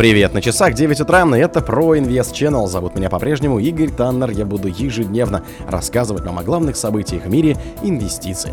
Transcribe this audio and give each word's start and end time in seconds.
Привет, 0.00 0.32
на 0.32 0.40
часах 0.40 0.72
9 0.72 1.02
утра, 1.02 1.26
и 1.36 1.40
это 1.40 1.60
Pro 1.60 1.90
Invest 1.90 2.32
Channel. 2.32 2.66
Зовут 2.66 2.94
меня 2.94 3.10
по-прежнему 3.10 3.58
Игорь 3.58 3.90
Таннер. 3.90 4.30
Я 4.30 4.46
буду 4.46 4.66
ежедневно 4.66 5.42
рассказывать 5.68 6.24
вам 6.24 6.38
о 6.38 6.42
главных 6.42 6.76
событиях 6.76 7.24
в 7.24 7.28
мире 7.28 7.58
инвестиций. 7.82 8.52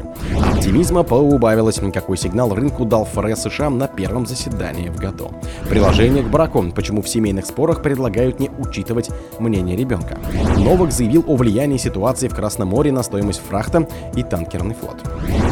Оптимизма 0.54 1.04
поубавилось. 1.04 1.80
Какой 1.94 2.18
сигнал 2.18 2.54
рынку 2.54 2.84
дал 2.84 3.06
ФРС 3.06 3.44
США 3.44 3.70
на 3.70 3.88
первом 3.88 4.26
заседании 4.26 4.90
в 4.90 4.98
году. 4.98 5.32
Приложение 5.70 6.22
к 6.22 6.28
браку. 6.28 6.66
Почему 6.76 7.02
в 7.02 7.08
семейных 7.08 7.46
спорах 7.46 7.82
предлагают 7.82 8.42
не 8.42 8.50
учитывать 8.60 9.10
мнение 9.40 9.78
ребенка. 9.78 10.20
Новак 10.58 10.92
заявил 10.92 11.24
о 11.28 11.38
влиянии 11.38 11.78
ситуации 11.78 12.28
в 12.28 12.36
Красном 12.36 12.68
море 12.68 12.92
на 12.92 13.04
стоимость 13.04 13.40
фрахта 13.48 13.88
и 14.18 14.22
танкерный 14.22 14.76
флот. 14.76 15.02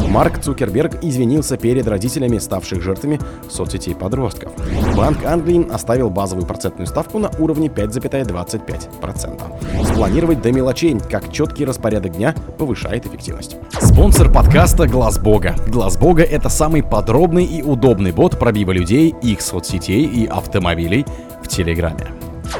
Марк 0.08 0.40
Цукерберг 0.40 1.02
извинился 1.02 1.56
перед 1.56 1.86
родителями, 1.86 2.38
ставших 2.38 2.82
жертвами 2.82 3.20
соцсетей 3.48 3.94
подростков. 3.94 4.52
Банк 4.96 5.24
Англии 5.24 5.66
оставил 5.70 6.10
базовую 6.10 6.46
процентную 6.46 6.86
ставку 6.86 7.18
на 7.18 7.30
уровне 7.38 7.68
5,25%. 7.68 9.84
Спланировать 9.84 10.42
до 10.42 10.52
мелочей, 10.52 10.96
как 11.10 11.32
четкий 11.32 11.64
распорядок 11.64 12.12
дня 12.12 12.34
повышает 12.58 13.06
эффективность. 13.06 13.56
Спонсор 13.80 14.32
подкаста 14.32 14.86
Глаз 14.86 15.18
Бога. 15.18 15.56
Глаз 15.68 15.96
Бога 15.96 16.22
это 16.22 16.48
самый 16.48 16.82
подробный 16.82 17.44
и 17.44 17.62
удобный 17.62 18.12
бот 18.12 18.38
пробива 18.38 18.72
людей, 18.72 19.14
их 19.22 19.40
соцсетей 19.40 20.04
и 20.04 20.26
автомобилей 20.26 21.04
в 21.42 21.48
Телеграме. 21.48 22.06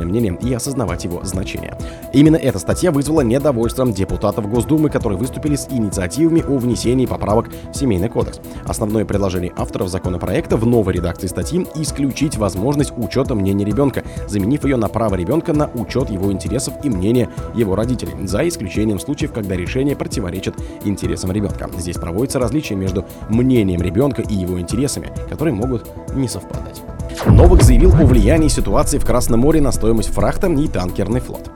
собственное 0.07 0.31
мнение 0.31 0.37
и 0.41 0.53
осознавать 0.53 1.03
его 1.03 1.23
значение. 1.23 1.77
Именно 2.13 2.37
эта 2.37 2.59
статья 2.59 2.91
вызвала 2.91 3.21
недовольство 3.21 3.87
депутатов 3.87 4.49
Госдумы, 4.49 4.89
которые 4.89 5.19
выступили 5.19 5.55
с 5.55 5.67
инициативами 5.69 6.41
о 6.41 6.57
внесении 6.57 7.05
поправок 7.05 7.49
в 7.73 7.77
Семейный 7.77 8.09
кодекс. 8.09 8.39
Основное 8.65 9.05
предложение 9.05 9.53
авторов 9.55 9.89
законопроекта 9.89 10.57
в 10.57 10.65
новой 10.65 10.93
редакции 10.93 11.27
статьи– 11.27 11.65
исключить 11.75 12.37
возможность 12.37 12.93
учета 12.97 13.35
мнения 13.35 13.65
ребенка, 13.65 14.03
заменив 14.27 14.65
ее 14.65 14.77
на 14.77 14.87
право 14.87 15.15
ребенка 15.15 15.53
на 15.53 15.69
учет 15.73 16.09
его 16.09 16.31
интересов 16.31 16.73
и 16.83 16.89
мнения 16.89 17.29
его 17.55 17.75
родителей, 17.75 18.13
за 18.27 18.47
исключением 18.47 18.99
случаев, 18.99 19.33
когда 19.33 19.55
решение 19.55 19.95
противоречит 19.95 20.55
интересам 20.85 21.31
ребенка. 21.31 21.69
Здесь 21.77 21.97
проводится 21.97 22.39
различие 22.39 22.77
между 22.77 23.05
мнением 23.29 23.81
ребенка 23.81 24.21
и 24.21 24.33
его 24.33 24.59
интересами, 24.59 25.11
которые 25.29 25.53
могут 25.53 25.85
не 26.15 26.27
совпадать. 26.27 26.81
Новак 27.25 27.63
заявил 27.63 27.91
о 27.93 28.05
влиянии 28.05 28.47
ситуации 28.47 28.99
в 28.99 29.05
Красном 29.05 29.39
море 29.39 29.59
на 29.59 29.71
стоимость 29.71 30.13
фрахта 30.13 30.47
и 30.47 30.67
танкерный 30.67 31.19
флот. 31.19 31.49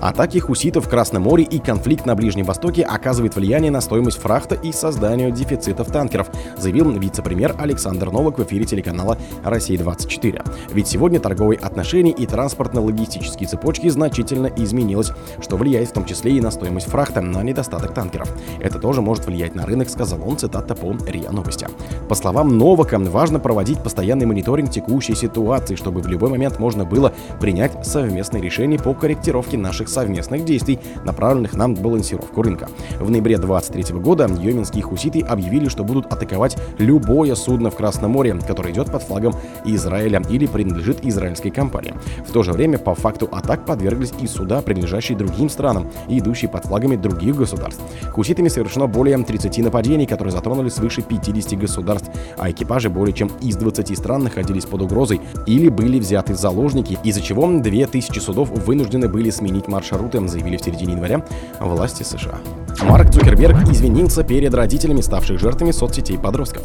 Атаки 0.00 0.38
хуситов 0.38 0.86
в 0.86 0.88
Красном 0.88 1.24
море 1.24 1.44
и 1.44 1.58
конфликт 1.58 2.06
на 2.06 2.14
Ближнем 2.14 2.46
Востоке 2.46 2.82
оказывают 2.82 3.36
влияние 3.36 3.70
на 3.70 3.82
стоимость 3.82 4.18
фрахта 4.18 4.54
и 4.54 4.72
созданию 4.72 5.30
дефицитов 5.30 5.88
танкеров, 5.88 6.30
заявил 6.56 6.90
вице-премьер 6.90 7.54
Александр 7.58 8.10
Новак 8.10 8.38
в 8.38 8.44
эфире 8.44 8.64
телеканала 8.64 9.18
«Россия-24». 9.44 10.50
Ведь 10.72 10.88
сегодня 10.88 11.20
торговые 11.20 11.58
отношения 11.58 12.12
и 12.12 12.24
транспортно-логистические 12.24 13.46
цепочки 13.46 13.88
значительно 13.88 14.46
изменилось, 14.46 15.12
что 15.42 15.58
влияет 15.58 15.90
в 15.90 15.92
том 15.92 16.06
числе 16.06 16.32
и 16.32 16.40
на 16.40 16.50
стоимость 16.50 16.88
фрахта, 16.88 17.20
на 17.20 17.42
недостаток 17.42 17.92
танкеров. 17.92 18.32
Это 18.58 18.78
тоже 18.78 19.02
может 19.02 19.26
влиять 19.26 19.54
на 19.54 19.66
рынок, 19.66 19.90
сказал 19.90 20.26
он, 20.26 20.38
цитата 20.38 20.74
по 20.74 20.96
РИА 21.06 21.30
Новости. 21.30 21.68
По 22.08 22.14
словам 22.14 22.56
Новака, 22.56 22.98
важно 22.98 23.38
проводить 23.38 23.82
постоянный 23.82 24.24
мониторинг 24.24 24.70
текущей 24.70 25.14
ситуации, 25.14 25.74
чтобы 25.74 26.00
в 26.00 26.06
любой 26.06 26.30
момент 26.30 26.58
можно 26.58 26.86
было 26.86 27.12
принять 27.38 27.86
совместные 27.86 28.42
решения 28.42 28.78
по 28.78 28.94
корректировке 28.94 29.58
наших 29.58 29.89
совместных 29.90 30.44
действий, 30.44 30.78
направленных 31.04 31.54
на 31.54 31.68
балансировку 31.68 32.42
рынка. 32.42 32.68
В 32.98 33.10
ноябре 33.10 33.36
2023 33.36 33.98
года 33.98 34.26
йеменские 34.26 34.82
хуситы 34.82 35.20
объявили, 35.20 35.68
что 35.68 35.84
будут 35.84 36.06
атаковать 36.06 36.56
любое 36.78 37.34
судно 37.34 37.70
в 37.70 37.76
Красном 37.76 38.12
море, 38.12 38.38
которое 38.46 38.72
идет 38.72 38.90
под 38.90 39.02
флагом 39.02 39.34
Израиля 39.64 40.22
или 40.30 40.46
принадлежит 40.46 41.04
израильской 41.04 41.50
компании. 41.50 41.94
В 42.26 42.32
то 42.32 42.42
же 42.42 42.52
время 42.52 42.78
по 42.78 42.94
факту 42.94 43.28
атак 43.30 43.66
подверглись 43.66 44.12
и 44.20 44.26
суда, 44.26 44.62
принадлежащие 44.62 45.18
другим 45.18 45.48
странам 45.48 45.90
и 46.08 46.18
идущие 46.18 46.48
под 46.48 46.64
флагами 46.64 46.96
других 46.96 47.36
государств. 47.36 47.82
Хуситами 48.12 48.48
совершено 48.48 48.86
более 48.86 49.18
30 49.18 49.58
нападений, 49.58 50.06
которые 50.06 50.32
затронули 50.32 50.68
свыше 50.68 51.02
50 51.02 51.58
государств, 51.58 52.10
а 52.38 52.50
экипажи 52.50 52.88
более 52.88 53.12
чем 53.12 53.30
из 53.40 53.56
20 53.56 53.98
стран 53.98 54.24
находились 54.24 54.64
под 54.64 54.82
угрозой 54.82 55.20
или 55.46 55.68
были 55.68 55.98
взяты 55.98 56.32
в 56.32 56.38
заложники, 56.38 56.98
из-за 57.04 57.20
чего 57.20 57.46
2000 57.50 58.18
судов 58.18 58.50
вынуждены 58.50 59.08
были 59.08 59.30
сменить 59.30 59.66
маршрут 59.66 59.79
маршруты, 59.80 60.18
заявили 60.28 60.56
в 60.56 60.62
середине 60.62 60.92
января 60.92 61.24
власти 61.58 62.02
США. 62.02 62.38
Марк 62.82 63.10
Цукерберг 63.10 63.68
извинился 63.68 64.22
перед 64.22 64.54
родителями, 64.54 65.00
ставших 65.00 65.40
жертвами 65.40 65.70
соцсетей 65.70 66.18
подростков. 66.18 66.62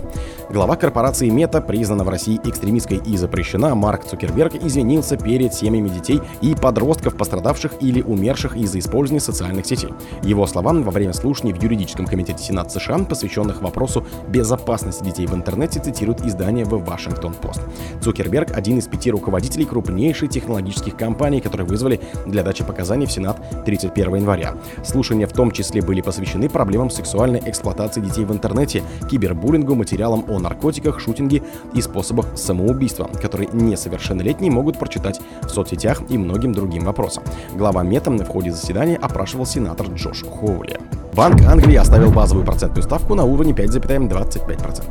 Глава 0.48 0.76
корпорации 0.76 1.30
Мета 1.30 1.60
признана 1.60 2.04
в 2.04 2.10
России 2.10 2.40
экстремистской 2.44 3.02
и 3.04 3.18
запрещена. 3.18 3.74
Марк 3.74 4.06
Цукерберг 4.06 4.54
извинился 4.56 5.18
перед 5.18 5.56
семьями 5.56 5.90
детей 5.90 6.22
и 6.42 6.54
подростков, 6.54 7.18
пострадавших 7.18 7.74
или 7.82 8.02
умерших 8.02 8.56
из-за 8.56 8.78
использования 8.78 9.22
социальных 9.22 9.66
сетей. 9.66 9.90
Его 10.22 10.46
словам 10.46 10.84
во 10.84 10.92
время 10.92 11.14
слушаний 11.14 11.52
в 11.52 11.62
юридическом 11.62 12.06
комитете 12.06 12.44
Сената 12.44 12.70
США, 12.70 13.00
посвященных 13.00 13.64
вопросу 13.64 14.06
безопасности 14.28 15.04
детей 15.04 15.26
в 15.26 15.34
интернете, 15.34 15.80
цитирует 15.80 16.22
издание 16.22 16.64
в 16.64 16.78
Вашингтон-Пост. 16.86 17.62
Цукерберг– 18.02 18.52
один 18.56 18.78
из 18.78 18.88
пяти 18.88 19.10
руководителей 19.10 19.66
крупнейших 19.66 20.30
технологических 20.30 20.96
компаний, 20.96 21.42
которые 21.42 21.68
вызвали 21.68 22.00
для 22.28 22.44
дачи 22.44 22.64
показаний 22.64 23.08
в 23.08 23.12
Сенат 23.12 23.66
31 23.66 24.16
января. 24.16 24.54
Слушания 24.84 25.26
в 25.26 25.34
том 25.34 25.50
числе 25.50 25.82
были 25.82 26.02
посвящены 26.02 26.50
проблемам 26.50 26.92
сексуальной 26.92 27.42
эксплуатации 27.46 28.02
детей 28.02 28.26
в 28.26 28.32
интернете, 28.32 28.84
кибербуллингу, 29.10 29.74
материалам 29.74 30.24
о 30.28 30.36
наркотиках, 30.46 31.00
шутинге 31.00 31.44
и 31.74 31.82
способах 31.82 32.26
самоубийства, 32.38 33.10
которые 33.22 33.50
несовершеннолетние 33.52 34.52
могут 34.52 34.80
прочитать 34.80 35.20
в 35.42 35.50
соцсетях 35.50 36.04
и 36.10 36.18
многим 36.18 36.54
другим 36.54 36.86
вопросам. 36.86 37.24
Глава 37.56 37.84
Мета 37.84 38.12
в 38.12 38.28
ходе 38.28 38.52
заседания 38.52 38.98
опрашивал 38.98 39.46
сенатор 39.46 39.88
Джош 39.88 40.24
Хоули. 40.24 40.80
Банк 41.16 41.44
Англии 41.44 41.78
оставил 41.78 42.12
базовую 42.12 42.46
процентную 42.46 42.84
ставку 42.84 43.16
на 43.16 43.24
уровне 43.24 43.54
5,25%. 43.54 44.84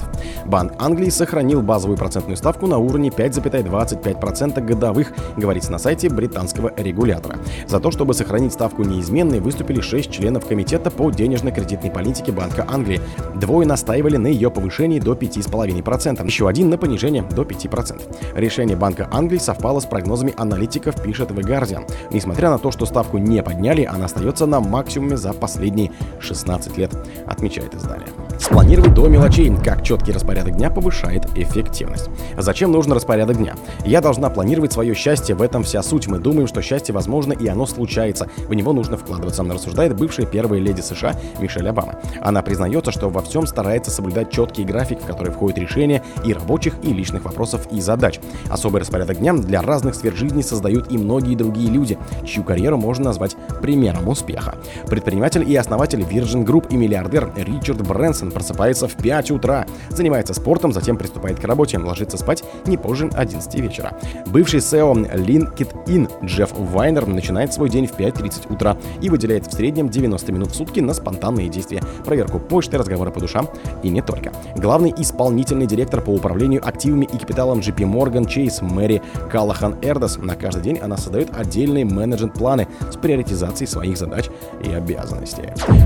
Банк 0.47 0.73
Англии 0.79 1.11
сохранил 1.11 1.61
базовую 1.61 1.99
процентную 1.99 2.39
ставку 2.39 2.67
на 2.67 2.79
уровне 2.79 3.11
5,25% 3.11 4.65
годовых, 4.65 5.13
говорится 5.37 5.71
на 5.71 5.79
сайте 5.79 6.09
британского 6.09 6.73
регулятора. 6.79 7.37
За 7.69 7.79
то, 7.79 7.91
чтобы 7.91 8.15
сохранить 8.15 8.55
ставку 8.55 8.85
неизменной, 8.85 9.41
выступили 9.41 9.83
6 9.83 10.11
членов 10.11 10.47
Комитета 10.47 10.91
по 10.91 11.11
денежно-кредитной 11.11 11.91
политике 11.91 12.33
Банка 12.33 12.65
Англии. 12.67 13.03
Двое 13.35 13.69
настаивали 13.69 14.17
на 14.17 14.29
ее 14.29 14.51
повышении 14.51 15.01
до 15.01 15.13
5,5%, 15.13 16.25
еще 16.25 16.49
один 16.49 16.71
на 16.71 16.79
понижение 16.79 17.23
до 17.23 17.43
5%. 17.43 18.01
Решение 18.35 18.79
Банка 18.79 19.11
Англии 19.13 19.37
совпало 19.39 19.81
с 19.81 19.85
прогнозами 19.85 20.33
аналитиков, 20.39 21.03
пишет 21.03 21.33
The 21.33 21.43
Guardian. 21.43 21.85
Несмотря 22.11 22.49
на 22.49 22.59
то, 22.59 22.71
что 22.71 22.87
ставку 22.87 23.19
не 23.19 23.43
подняли, 23.43 23.85
она 23.85 24.07
остается 24.07 24.47
на 24.47 24.61
максимуме 24.61 25.19
за 25.19 25.35
последние 25.35 25.93
16 26.21 26.77
лет, 26.77 26.93
отмечает 27.27 27.75
издание. 27.75 28.09
Спланировать 28.39 28.95
до 28.95 29.09
мелочей, 29.09 29.55
как 29.65 29.83
четкий 29.83 30.13
распорядок 30.13 30.57
дня 30.57 30.71
повышает 30.71 31.27
эффективность. 31.37 32.11
Зачем 32.37 32.73
нужен 32.73 32.93
распорядок 32.93 33.39
дня? 33.39 33.55
Я 33.85 34.01
должна 34.01 34.29
планировать 34.29 34.73
свое 34.73 34.95
счастье, 34.95 35.35
в 35.35 35.43
этом 35.43 35.63
вся 35.63 35.83
суть. 35.83 36.07
Мы 36.09 36.19
думаем, 36.19 36.47
что 36.47 36.61
счастье 36.63 36.95
возможно 36.95 37.33
и 37.33 37.47
оно 37.47 37.67
случается. 37.67 38.29
В 38.49 38.55
него 38.55 38.73
нужно 38.73 38.97
вкладываться, 38.97 39.43
рассуждает 39.43 39.97
бывшая 39.97 40.27
первая 40.27 40.61
леди 40.61 40.81
США 40.81 41.15
Мишель 41.39 41.69
Обама. 41.69 41.97
Она 42.21 42.43
признается, 42.43 42.91
что 42.91 43.09
во 43.09 43.23
всем 43.23 43.47
старается 43.47 43.91
соблюдать 43.91 44.31
четкий 44.31 44.65
график, 44.65 45.01
в 45.01 45.07
который 45.07 45.33
входят 45.33 45.59
решения 45.59 46.03
и 46.25 46.33
рабочих, 46.33 46.75
и 46.83 46.93
личных 46.93 47.25
вопросов 47.25 47.67
и 47.71 47.81
задач. 47.81 48.21
Особый 48.51 48.81
распорядок 48.81 49.19
дня 49.19 49.33
для 49.35 49.63
разных 49.63 49.95
сфер 49.95 50.15
жизни 50.15 50.43
создают 50.43 50.91
и 50.91 50.99
многие 50.99 51.35
другие 51.35 51.71
люди, 51.71 51.99
чью 52.25 52.45
карьеру 52.45 52.77
можно 52.77 53.05
назвать 53.05 53.37
примером 53.63 54.09
успеха. 54.09 54.57
Предприниматель 54.87 55.51
и 55.51 55.57
основатель 55.57 56.03
Virgin 56.09 56.45
Group 56.45 56.69
и 56.71 56.77
миллиардер 56.77 57.31
Ричард 57.37 57.87
Брэнсон 57.87 58.31
просыпается 58.31 58.89
в 58.89 58.95
5 58.95 59.31
утра, 59.33 59.67
занимается 59.91 60.35
спортом, 60.35 60.73
затем 60.73 60.97
приступает 60.97 61.41
к 61.41 61.45
работе, 61.45 61.79
ложится 61.79 62.17
спать 62.17 62.45
не 62.67 62.77
позже 62.77 63.11
11 63.13 63.55
вечера. 63.57 63.97
Бывший 64.27 64.61
SEO 64.61 64.95
LinkedIn 65.15 66.25
Джефф 66.25 66.53
Вайнер 66.53 67.07
начинает 67.07 67.53
свой 67.53 67.69
день 67.69 67.87
в 67.87 67.97
5.30 67.99 68.53
утра 68.53 68.77
и 69.01 69.09
выделяет 69.09 69.47
в 69.47 69.53
среднем 69.53 69.89
90 69.89 70.33
минут 70.33 70.51
в 70.51 70.55
сутки 70.55 70.81
на 70.81 70.95
спонтанные 70.95 71.49
действия, 71.49 71.83
проверку 72.05 72.39
почты, 72.39 72.79
разговоры 72.79 73.11
по 73.11 73.21
душам 73.21 73.49
и 73.83 73.89
не 73.89 74.03
только. 74.03 74.33
Главный 74.57 74.95
исполнительный 74.97 75.67
директор 75.67 76.01
по 76.01 76.11
управлению 76.11 76.67
активами 76.67 77.05
и 77.05 77.19
капиталом 77.19 77.61
JP 77.61 77.77
Morgan 77.77 78.27
Chase 78.27 78.65
Мэри 78.65 79.03
Калахан 79.31 79.77
Эрдос. 79.83 80.19
На 80.19 80.35
каждый 80.35 80.63
день 80.63 80.79
она 80.79 80.97
создает 80.97 81.37
отдельные 81.37 81.85
менеджмент-планы 81.85 82.69
с 82.91 82.97
приоритизацией 82.97 83.69
своих 83.69 83.97
задач 83.97 84.27
и 84.63 84.71
обязанностей. 84.71 85.53